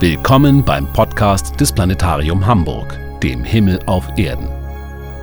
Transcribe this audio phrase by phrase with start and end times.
[0.00, 4.48] Willkommen beim Podcast des Planetarium Hamburg, dem Himmel auf Erden.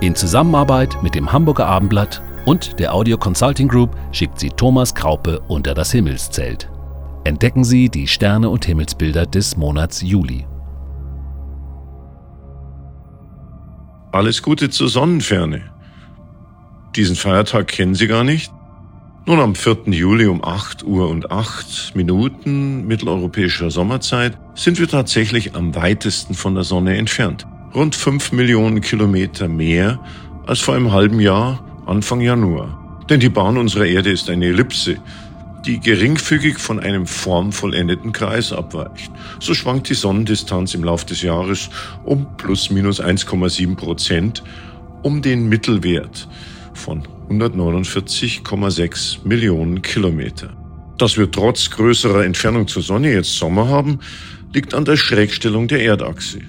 [0.00, 5.40] In Zusammenarbeit mit dem Hamburger Abendblatt und der Audio Consulting Group schickt sie Thomas Kraupe
[5.48, 6.70] unter das Himmelszelt.
[7.24, 10.46] Entdecken Sie die Sterne und Himmelsbilder des Monats Juli.
[14.12, 15.72] Alles Gute zur Sonnenferne.
[16.94, 18.52] Diesen Feiertag kennen Sie gar nicht?
[19.28, 19.80] Nun, am 4.
[19.88, 26.54] Juli um 8 Uhr und 8 Minuten mitteleuropäischer Sommerzeit sind wir tatsächlich am weitesten von
[26.54, 27.46] der Sonne entfernt.
[27.74, 30.00] Rund 5 Millionen Kilometer mehr
[30.46, 33.04] als vor einem halben Jahr, Anfang Januar.
[33.10, 34.96] Denn die Bahn unserer Erde ist eine Ellipse,
[35.66, 39.12] die geringfügig von einem formvollendeten Kreis abweicht.
[39.40, 41.68] So schwankt die Sonnendistanz im Laufe des Jahres
[42.02, 44.42] um plus minus 1,7 Prozent
[45.02, 46.26] um den Mittelwert
[46.78, 50.56] von 149,6 Millionen Kilometer.
[50.96, 53.98] Dass wir trotz größerer Entfernung zur Sonne jetzt Sommer haben,
[54.54, 56.40] liegt an der Schrägstellung der Erdachse,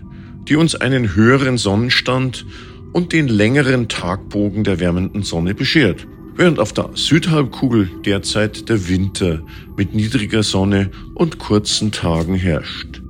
[0.48, 2.46] die uns einen höheren Sonnenstand
[2.94, 9.42] und den längeren Tagbogen der wärmenden Sonne beschert, während auf der Südhalbkugel derzeit der Winter
[9.76, 13.02] mit niedriger Sonne und kurzen Tagen herrscht.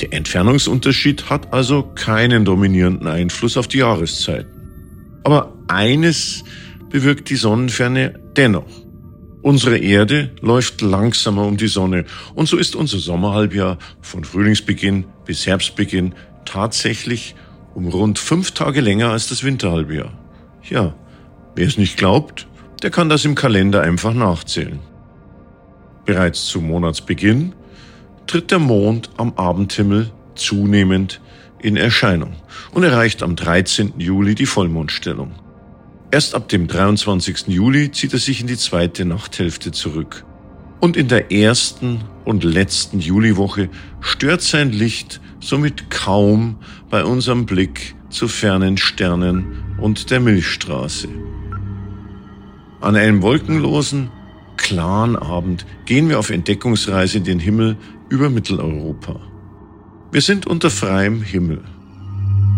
[0.00, 4.50] Der Entfernungsunterschied hat also keinen dominierenden Einfluss auf die Jahreszeiten.
[5.24, 6.44] Aber eines
[6.90, 8.86] bewirkt die Sonnenferne dennoch.
[9.42, 15.46] Unsere Erde läuft langsamer um die Sonne und so ist unser Sommerhalbjahr von Frühlingsbeginn bis
[15.46, 17.36] Herbstbeginn tatsächlich
[17.74, 20.12] um rund fünf Tage länger als das Winterhalbjahr.
[20.68, 20.94] Ja,
[21.54, 22.48] wer es nicht glaubt,
[22.82, 24.80] der kann das im Kalender einfach nachzählen.
[26.04, 27.54] Bereits zu Monatsbeginn
[28.26, 31.20] tritt der Mond am Abendhimmel zunehmend
[31.60, 32.34] in Erscheinung
[32.72, 33.94] und erreicht am 13.
[33.98, 35.32] Juli die Vollmondstellung.
[36.16, 37.48] Erst ab dem 23.
[37.48, 40.24] Juli zieht er sich in die zweite Nachthälfte zurück.
[40.80, 43.68] Und in der ersten und letzten Juliwoche
[44.00, 46.56] stört sein Licht somit kaum
[46.88, 51.08] bei unserem Blick zu fernen Sternen und der Milchstraße.
[52.80, 54.10] An einem wolkenlosen,
[54.56, 57.76] klaren Abend gehen wir auf Entdeckungsreise in den Himmel
[58.08, 59.20] über Mitteleuropa.
[60.12, 61.62] Wir sind unter freiem Himmel.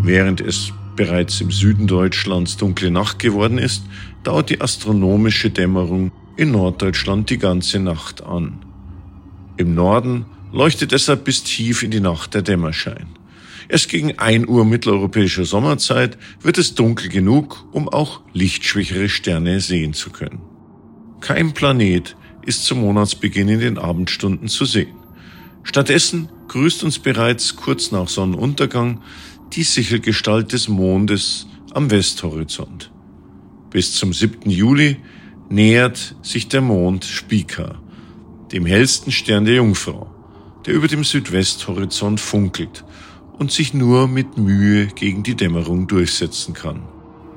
[0.04, 3.84] Während es bereits im Süden Deutschlands dunkle Nacht geworden ist,
[4.24, 8.64] dauert die astronomische Dämmerung in Norddeutschland die ganze Nacht an.
[9.56, 13.06] Im Norden leuchtet deshalb bis tief in die Nacht der Dämmerschein.
[13.68, 19.92] Erst gegen 1 Uhr mitteleuropäischer Sommerzeit wird es dunkel genug, um auch lichtschwächere Sterne sehen
[19.92, 20.40] zu können.
[21.20, 24.96] Kein Planet ist zum Monatsbeginn in den Abendstunden zu sehen.
[25.62, 29.00] Stattdessen grüßt uns bereits kurz nach Sonnenuntergang
[29.52, 32.90] die Sichelgestalt des Mondes am Westhorizont.
[33.70, 34.50] Bis zum 7.
[34.50, 34.96] Juli
[35.48, 37.80] nähert sich der Mond Spica,
[38.52, 40.10] dem hellsten Stern der Jungfrau,
[40.66, 42.84] der über dem Südwesthorizont funkelt
[43.38, 46.82] und sich nur mit Mühe gegen die Dämmerung durchsetzen kann.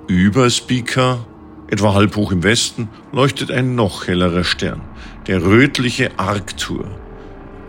[0.07, 1.25] Über Spica,
[1.69, 4.81] etwa halb hoch im Westen, leuchtet ein noch hellerer Stern,
[5.27, 6.89] der rötliche Arctur,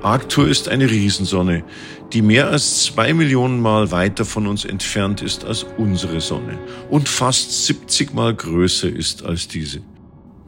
[0.03, 1.63] Arctur ist eine Riesensonne,
[2.12, 6.59] die mehr als zwei Millionen Mal weiter von uns entfernt ist als unsere Sonne
[6.91, 9.81] und fast 70 Mal größer ist als diese.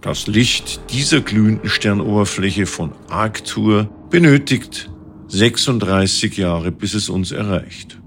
[0.03, 4.91] Das Licht dieser glühenden Sternoberfläche von Arctur benötigt
[5.29, 7.99] 36 Jahre, bis es uns erreicht.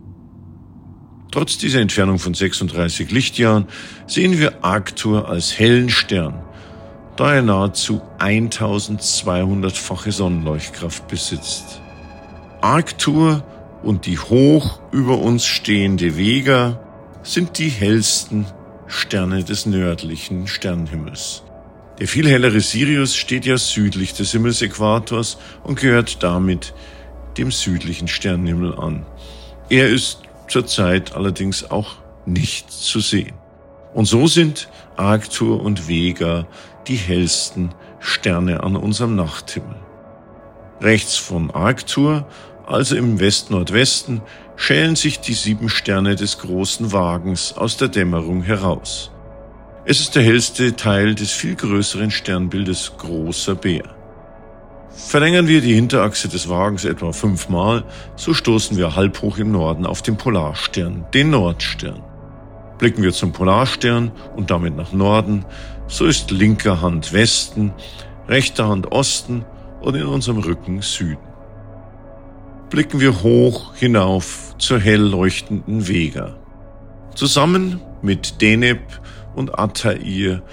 [1.31, 3.65] Trotz dieser Entfernung von 36 Lichtjahren
[4.05, 6.43] sehen wir Arctur als hellen Stern,
[7.15, 11.81] da er nahezu 1200-fache Sonnenleuchtkraft besitzt.
[12.61, 13.43] Arctur
[13.83, 16.79] und die hoch über uns stehende Vega
[17.23, 18.45] sind die hellsten
[18.87, 21.43] Sterne des nördlichen Sternenhimmels.
[21.99, 26.73] Der viel hellere Sirius steht ja südlich des Himmelsäquators und gehört damit
[27.37, 29.05] dem südlichen Sternenhimmel an.
[29.69, 31.95] Er ist zurzeit allerdings auch
[32.25, 33.33] nicht zu sehen.
[33.93, 36.47] Und so sind Arctur und Vega
[36.87, 39.75] die hellsten Sterne an unserem Nachthimmel.
[40.79, 42.27] Rechts von Arctur,
[42.67, 44.21] also im West-Nordwesten,
[44.55, 49.11] schälen sich die sieben Sterne des großen Wagens aus der Dämmerung heraus.
[49.85, 53.95] Es ist der hellste Teil des viel größeren Sternbildes Großer Bär.
[54.89, 57.85] Verlängern wir die Hinterachse des Wagens etwa fünfmal,
[58.15, 62.03] so stoßen wir halb hoch im Norden auf den Polarstern, den Nordstern.
[62.79, 65.45] Blicken wir zum Polarstern und damit nach Norden,
[65.87, 67.73] so ist linker Hand Westen,
[68.27, 69.45] rechter Hand Osten
[69.79, 71.36] und in unserem Rücken Süden.
[72.69, 76.35] Blicken wir hoch hinauf zur hell leuchtenden Vega.
[77.15, 78.81] Zusammen mit Deneb
[79.35, 80.43] und Attair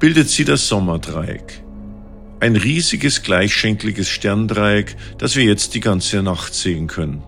[0.00, 1.62] bildet sie das Sommerdreieck.
[2.40, 7.22] Ein riesiges gleichschenkliges Sterndreieck, das wir jetzt die ganze Nacht sehen können.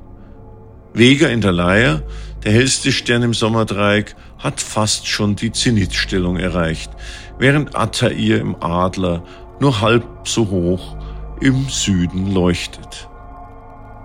[0.92, 2.02] Vega in der Leier,
[2.42, 6.90] der hellste Stern im Sommerdreieck, hat fast schon die Zenithstellung erreicht,
[7.38, 9.22] während Attair im Adler
[9.60, 10.96] nur halb so hoch
[11.40, 13.08] im Süden leuchtet.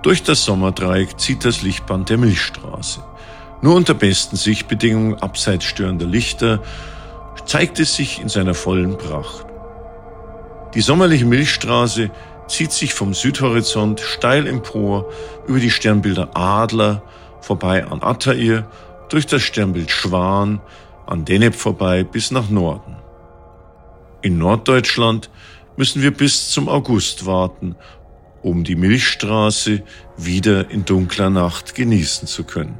[0.03, 3.01] Durch das Sommerdreieck zieht das Lichtband der Milchstraße.
[3.61, 6.61] Nur unter besten Sichtbedingungen abseits störender Lichter
[7.45, 9.45] zeigt es sich in seiner vollen Pracht.
[10.73, 12.11] Die sommerliche Milchstraße
[12.47, 15.09] zieht sich vom Südhorizont steil empor
[15.47, 17.01] über die Sternbilder Adler,
[17.39, 18.67] vorbei an Attair,
[19.07, 20.59] durch das Sternbild Schwan,
[21.05, 22.97] an Deneb vorbei bis nach Norden.
[24.21, 25.29] In Norddeutschland
[25.77, 27.77] müssen wir bis zum August warten,
[28.43, 29.81] um die Milchstraße
[30.17, 32.77] wieder in dunkler Nacht genießen zu können.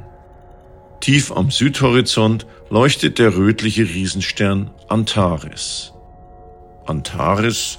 [1.00, 5.92] Tief am Südhorizont leuchtet der rötliche Riesenstern Antares.
[6.86, 7.78] Antares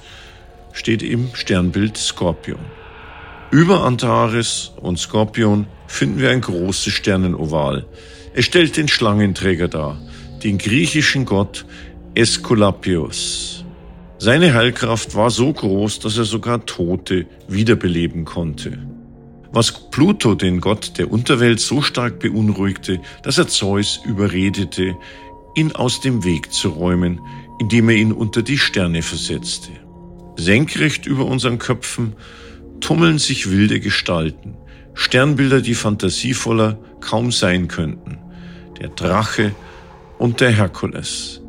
[0.72, 2.60] steht im Sternbild Skorpion.
[3.50, 7.86] Über Antares und Skorpion finden wir ein großes Sternenoval.
[8.34, 9.98] Es stellt den Schlangenträger dar,
[10.42, 11.64] den griechischen Gott
[12.16, 13.55] Aesculapius.
[14.18, 18.78] Seine Heilkraft war so groß, dass er sogar Tote wiederbeleben konnte.
[19.52, 24.96] Was Pluto, den Gott der Unterwelt, so stark beunruhigte, dass er Zeus überredete,
[25.54, 27.20] ihn aus dem Weg zu räumen,
[27.60, 29.70] indem er ihn unter die Sterne versetzte.
[30.36, 32.14] Senkrecht über unseren Köpfen
[32.80, 34.54] tummeln sich wilde Gestalten,
[34.94, 38.18] Sternbilder, die fantasievoller kaum sein könnten.
[38.80, 39.54] Der Drache
[40.18, 41.42] und der Herkules.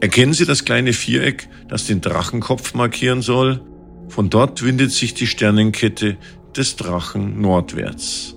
[0.00, 3.62] Erkennen Sie das kleine Viereck, das den Drachenkopf markieren soll?
[4.08, 6.18] Von dort windet sich die Sternenkette
[6.54, 8.36] des Drachen nordwärts.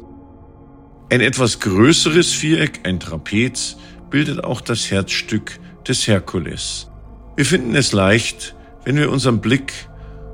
[1.11, 3.77] Ein etwas größeres Viereck, ein Trapez,
[4.09, 6.87] bildet auch das Herzstück des Herkules.
[7.35, 9.73] Wir finden es leicht, wenn wir unseren Blick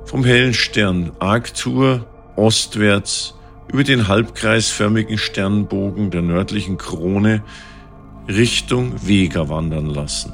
[0.04, 2.06] vom hellen Stern Arctur
[2.36, 3.34] ostwärts
[3.72, 7.42] über den halbkreisförmigen Sternbogen der nördlichen Krone
[8.28, 10.32] Richtung Vega wandern lassen.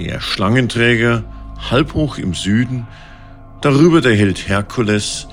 [0.00, 1.24] Der Schlangenträger
[1.70, 2.86] halb hoch im Süden,
[3.60, 5.28] darüber der Held Herkules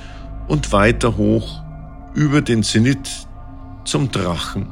[0.49, 1.61] und weiter hoch
[2.13, 3.09] über den Zenit
[3.85, 4.67] zum Drachen,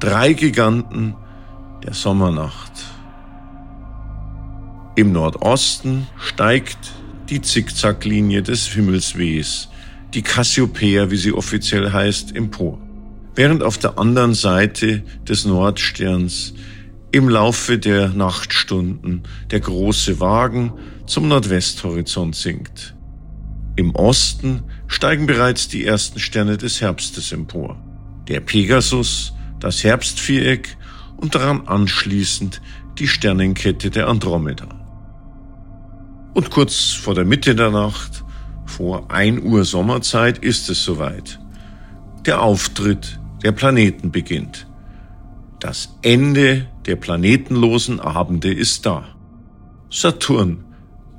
[0.00, 1.14] drei Giganten
[1.84, 2.72] der Sommernacht.
[4.96, 6.78] Im Nordosten steigt
[7.28, 9.68] die Zickzacklinie des Himmelswehs,
[10.14, 12.78] die Cassiopeia, wie sie offiziell heißt, empor.
[13.34, 16.54] Während auf der anderen Seite des Nordsterns
[17.10, 20.72] im Laufe der Nachtstunden der große Wagen
[21.06, 22.94] zum Nordwesthorizont sinkt.
[23.76, 27.76] Im Osten steigen bereits die ersten Sterne des Herbstes empor.
[28.26, 30.76] Der Pegasus, das Herbstviereck
[31.16, 32.60] und daran anschließend
[32.98, 34.68] die Sternenkette der Andromeda.
[36.34, 38.24] Und kurz vor der Mitte der Nacht,
[38.66, 41.40] vor 1 Uhr Sommerzeit, ist es soweit.
[42.26, 44.66] Der Auftritt der Planeten beginnt.
[45.60, 49.14] Das Ende der planetenlosen Abende ist da.
[49.90, 50.64] Saturn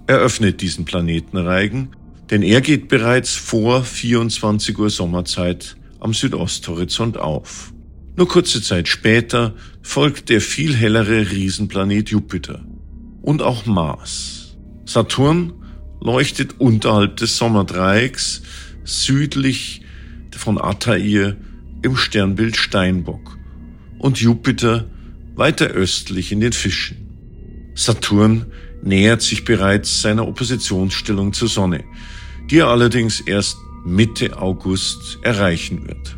[0.08, 1.90] eröffnet diesen Planetenreigen,
[2.32, 7.72] denn er geht bereits vor 24 Uhr Sommerzeit am Südosthorizont auf.
[8.16, 9.54] Nur kurze Zeit später
[9.84, 12.66] folgt der viel hellere Riesenplanet Jupiter
[13.22, 14.58] und auch Mars.
[14.86, 15.54] Saturn
[16.02, 18.42] leuchtet unterhalb des Sommerdreiecks
[18.84, 19.82] südlich
[20.36, 21.38] von Altair
[21.84, 23.38] im Sternbild Steinbock
[24.00, 24.90] und Jupiter
[25.40, 27.72] weiter östlich in den Fischen.
[27.74, 28.48] Saturn
[28.84, 31.84] nähert sich bereits seiner Oppositionsstellung zur Sonne,
[32.52, 36.18] die er allerdings erst Mitte August erreichen wird.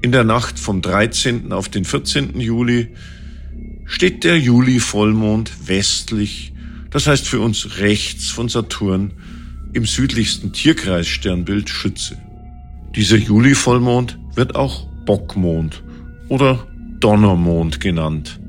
[0.00, 1.52] In der Nacht vom 13.
[1.52, 2.40] auf den 14.
[2.40, 2.88] Juli
[3.84, 6.54] steht der Juli-Vollmond westlich,
[6.90, 9.12] das heißt für uns rechts von Saturn,
[9.74, 12.16] im südlichsten Tierkreissternbild Schütze.
[12.96, 15.82] Dieser Juli-Vollmond wird auch Bockmond
[16.28, 16.66] oder
[17.00, 18.41] Donnermond genannt.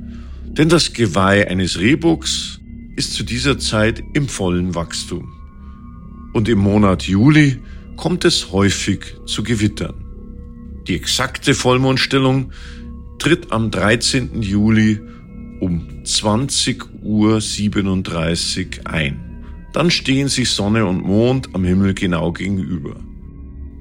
[0.57, 2.59] Denn das Geweih eines Rehbucks
[2.95, 5.33] ist zu dieser Zeit im vollen Wachstum.
[6.33, 7.59] Und im Monat Juli
[7.95, 9.95] kommt es häufig zu Gewittern.
[10.87, 12.51] Die exakte Vollmondstellung
[13.17, 14.43] tritt am 13.
[14.43, 14.99] Juli
[15.59, 17.39] um 20.37 Uhr
[18.85, 19.19] ein.
[19.71, 22.95] Dann stehen sich Sonne und Mond am Himmel genau gegenüber.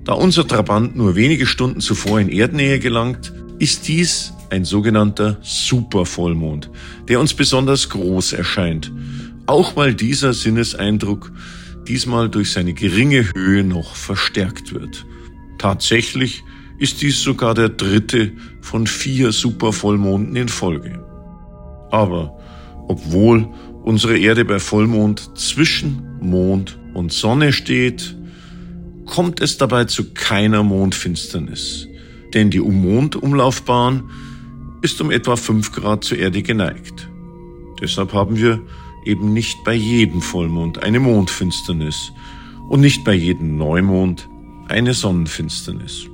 [0.05, 6.71] Da unser Trabant nur wenige Stunden zuvor in Erdnähe gelangt, ist dies ein sogenannter Supervollmond,
[7.09, 8.93] der uns besonders groß erscheint,
[9.47, 11.33] auch weil dieser Sinneseindruck
[11.89, 15.07] diesmal durch seine geringe Höhe noch verstärkt wird.
[15.57, 16.45] Tatsächlich
[16.79, 21.03] ist dies sogar der dritte von vier Supervollmonden in Folge.
[21.91, 22.39] Aber
[22.89, 23.49] obwohl
[23.85, 28.15] unsere Erde bei Vollmond zwischen Mond und Sonne steht,
[29.07, 31.89] kommt es dabei zu keiner Mondfinsternis,
[32.35, 34.11] denn die Mondumlaufbahn
[34.83, 37.09] ist um etwa 5 Grad zur Erde geneigt.
[37.81, 38.61] Deshalb haben wir
[39.05, 42.13] eben nicht bei jedem Vollmond eine Mondfinsternis
[42.69, 44.29] und nicht bei jedem Neumond
[44.69, 46.07] eine Sonnenfinsternis.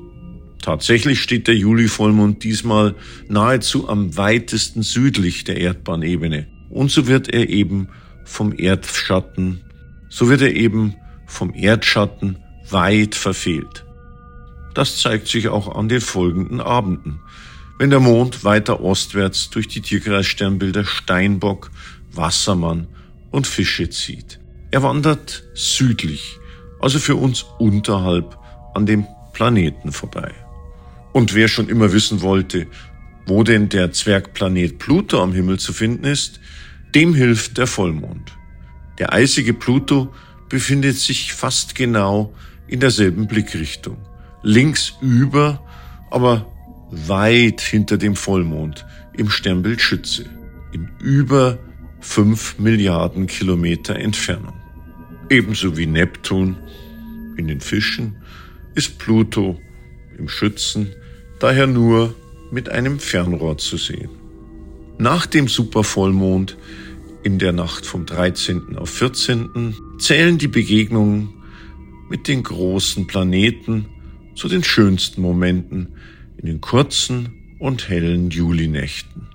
[0.62, 2.94] Tatsächlich steht der Juli-Vollmond diesmal
[3.28, 6.46] nahezu am weitesten südlich der Erdbahnebene.
[6.68, 7.88] Und so wird er eben
[8.24, 9.62] vom Erdschatten,
[10.10, 10.94] so wird er eben
[11.26, 12.36] vom Erdschatten
[12.70, 13.84] weit verfehlt.
[14.74, 17.20] Das zeigt sich auch an den folgenden Abenden,
[17.78, 21.70] wenn der Mond weiter ostwärts durch die Tierkreissternbilder Steinbock,
[22.12, 22.88] Wassermann
[23.30, 24.40] und Fische zieht.
[24.70, 26.38] Er wandert südlich,
[26.80, 28.36] also für uns unterhalb
[28.74, 30.32] an dem Planeten vorbei.
[31.12, 32.66] Und wer schon immer wissen wollte,
[33.26, 36.40] wo denn der Zwergplanet Pluto am Himmel zu finden ist,
[36.94, 38.32] dem hilft der Vollmond.
[38.98, 40.12] Der eisige Pluto
[40.48, 42.34] befindet sich fast genau
[42.66, 43.98] in derselben Blickrichtung.
[44.42, 45.62] Links über,
[46.10, 46.46] aber
[46.90, 50.26] weit hinter dem Vollmond im Sternbild Schütze,
[50.72, 51.58] in über
[52.00, 54.54] fünf Milliarden Kilometer Entfernung.
[55.30, 56.56] Ebenso wie Neptun
[57.36, 58.16] in den Fischen
[58.74, 59.60] ist Pluto
[60.16, 60.88] im Schützen
[61.38, 62.14] daher nur
[62.50, 64.10] mit einem Fernrohr zu sehen.
[64.98, 66.56] Nach dem Supervollmond
[67.22, 68.76] in der Nacht vom 13.
[68.76, 69.74] auf 14.
[69.98, 71.34] zählen die Begegnungen
[72.08, 73.86] mit den großen Planeten
[74.34, 75.94] zu den schönsten Momenten
[76.38, 79.28] in den kurzen und hellen Julinächten.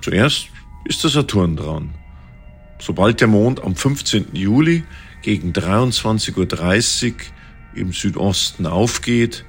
[0.00, 0.48] Zuerst
[0.84, 1.94] ist der Saturn dran.
[2.78, 4.34] Sobald der Mond am 15.
[4.34, 4.84] Juli
[5.22, 7.14] gegen 23.30 Uhr
[7.74, 9.44] im Südosten aufgeht,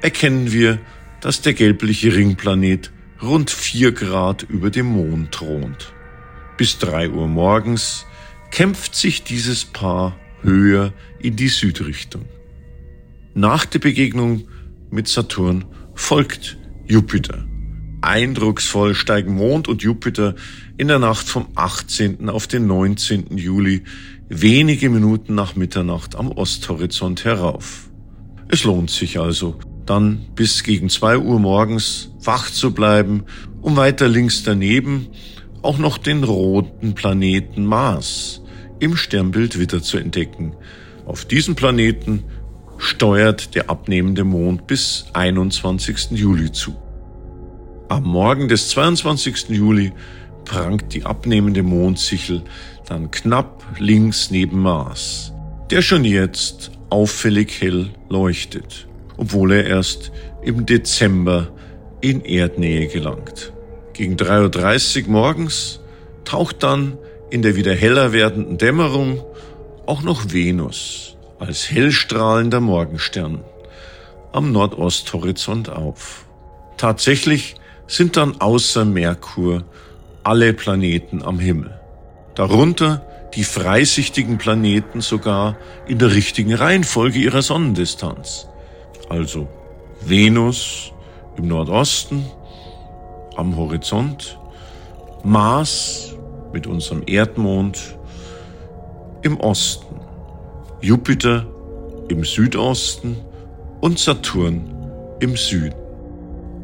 [0.00, 0.78] erkennen wir,
[1.20, 2.90] dass der gelbliche Ringplanet
[3.22, 5.92] rund vier Grad über dem Mond thront.
[6.56, 8.04] Bis drei Uhr morgens
[8.50, 12.26] kämpft sich dieses Paar höher in die Südrichtung.
[13.34, 14.48] Nach der Begegnung
[14.90, 15.64] mit Saturn
[15.94, 17.44] folgt Jupiter.
[18.00, 20.34] Eindrucksvoll steigen Mond und Jupiter
[20.76, 22.28] in der Nacht vom 18.
[22.28, 23.36] auf den 19.
[23.36, 23.84] Juli
[24.28, 27.90] wenige Minuten nach Mitternacht am Osthorizont herauf.
[28.48, 33.24] Es lohnt sich also, dann bis gegen zwei Uhr morgens wach zu bleiben,
[33.60, 35.08] um weiter links daneben
[35.62, 38.42] auch noch den roten Planeten Mars
[38.80, 40.54] im Sternbild Witter zu entdecken.
[41.06, 42.24] Auf diesem Planeten
[42.82, 46.10] steuert der abnehmende Mond bis 21.
[46.10, 46.74] Juli zu.
[47.88, 49.50] Am Morgen des 22.
[49.50, 49.92] Juli
[50.44, 52.42] prangt die abnehmende Mondsichel
[52.88, 55.32] dann knapp links neben Mars,
[55.70, 60.10] der schon jetzt auffällig hell leuchtet, obwohl er erst
[60.42, 61.52] im Dezember
[62.00, 63.52] in Erdnähe gelangt.
[63.92, 65.78] Gegen 3.30 Uhr morgens
[66.24, 66.98] taucht dann
[67.30, 69.22] in der wieder heller werdenden Dämmerung
[69.86, 71.12] auch noch Venus
[71.42, 73.42] als hellstrahlender Morgenstern
[74.30, 76.24] am Nordosthorizont auf.
[76.76, 77.56] Tatsächlich
[77.88, 79.64] sind dann außer Merkur
[80.22, 81.80] alle Planeten am Himmel.
[82.36, 85.56] Darunter die freisichtigen Planeten sogar
[85.88, 88.46] in der richtigen Reihenfolge ihrer Sonnendistanz.
[89.08, 89.48] Also
[90.00, 90.92] Venus
[91.36, 92.24] im Nordosten
[93.34, 94.38] am Horizont,
[95.24, 96.14] Mars
[96.52, 97.96] mit unserem Erdmond
[99.22, 99.91] im Osten,
[100.82, 101.46] Jupiter
[102.08, 103.16] im Südosten
[103.80, 104.68] und Saturn
[105.20, 105.76] im Süden.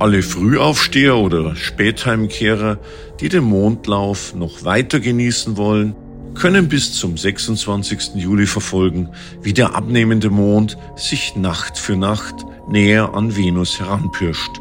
[0.01, 2.79] Alle Frühaufsteher oder Spätheimkehrer,
[3.21, 5.95] die den Mondlauf noch weiter genießen wollen,
[6.35, 8.17] können bis zum 26.
[8.17, 9.09] Juli verfolgen,
[9.41, 12.35] wie der abnehmende Mond sich Nacht für Nacht
[12.69, 14.59] näher an Venus heranpirscht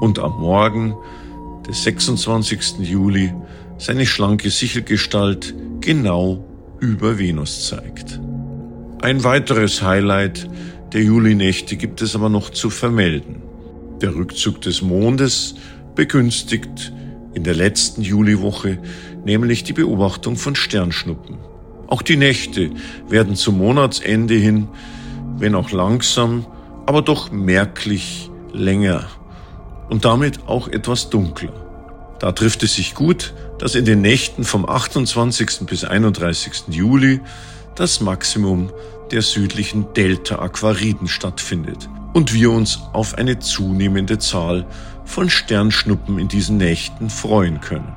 [0.00, 0.94] und am Morgen
[1.68, 2.78] des 26.
[2.80, 3.34] Juli
[3.76, 6.42] seine schlanke Sichelgestalt genau
[6.80, 8.18] über Venus zeigt.
[9.04, 10.48] Ein weiteres Highlight
[10.94, 13.42] der Julinächte gibt es aber noch zu vermelden.
[14.00, 15.56] Der Rückzug des Mondes
[15.94, 16.90] begünstigt
[17.34, 18.78] in der letzten Juliwoche
[19.26, 21.36] nämlich die Beobachtung von Sternschnuppen.
[21.86, 22.70] Auch die Nächte
[23.06, 24.68] werden zum Monatsende hin,
[25.36, 26.46] wenn auch langsam,
[26.86, 29.06] aber doch merklich länger
[29.90, 31.52] und damit auch etwas dunkler.
[32.20, 35.66] Da trifft es sich gut, dass in den Nächten vom 28.
[35.66, 36.68] bis 31.
[36.70, 37.20] Juli
[37.74, 38.70] das Maximum
[39.10, 44.66] der südlichen Delta-Aquariden stattfindet und wir uns auf eine zunehmende Zahl
[45.04, 47.92] von Sternschnuppen in diesen Nächten freuen können.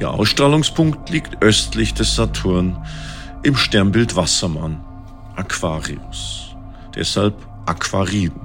[0.00, 2.76] Ihr Ausstrahlungspunkt liegt östlich des Saturn
[3.42, 4.80] im Sternbild Wassermann,
[5.36, 6.54] Aquarius.
[6.94, 7.34] Deshalb
[7.66, 8.40] Aquariden.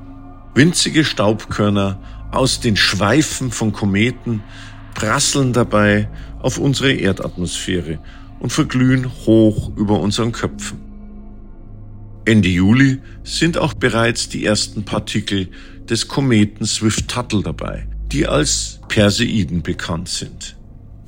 [0.53, 1.98] Winzige Staubkörner
[2.32, 4.44] aus den Schweifen von Kometen
[4.94, 8.00] prasseln dabei auf unsere Erdatmosphäre
[8.39, 10.85] und verglühen hoch über unseren Köpfen.
[12.25, 15.48] Ende Juli sind auch bereits die ersten Partikel
[15.88, 20.55] des Kometen Swift-Tuttle dabei, die als Perseiden bekannt sind.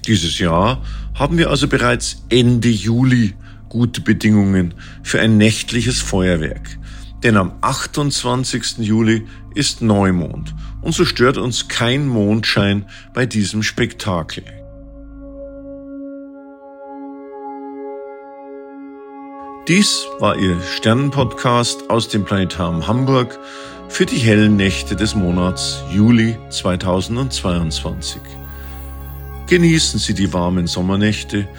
[0.06, 0.84] Dieses Jahr
[1.16, 3.34] haben wir also bereits Ende Juli
[3.68, 6.78] gute Bedingungen für ein nächtliches Feuerwerk.
[7.24, 8.78] Denn am 28.
[8.78, 14.44] Juli ist Neumond und so stört uns kein Mondschein bei diesem Spektakel.
[19.68, 23.38] Dies war Ihr Sternenpodcast aus dem Planetarium Hamburg
[23.90, 28.22] für die hellen Nächte des Monats Juli 2022.
[29.48, 31.50] Genießen Sie die warmen Sommernächte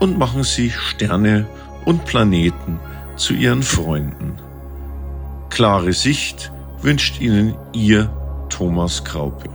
[0.00, 1.46] und machen Sie Sterne
[1.84, 2.80] und Planeten
[3.14, 4.36] zu Ihren Freunden.
[5.48, 6.50] Klare Sicht
[6.82, 8.10] wünscht Ihnen Ihr
[8.48, 9.53] Thomas Kraupe.